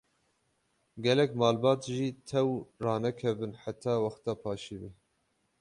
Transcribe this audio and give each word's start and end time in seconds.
Gelek 1.03 1.31
malbat 1.39 1.81
jî 1.95 2.07
tew 2.27 2.51
ranakevin 2.83 3.53
heta 3.63 3.93
wexta 4.03 4.33
paşîvê. 4.43 4.91